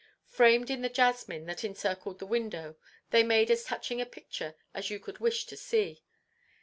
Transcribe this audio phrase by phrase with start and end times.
[0.25, 2.75] Framed in the jasmine that encircled the window,
[3.11, 6.01] they made as touching a picture as you could wish to see.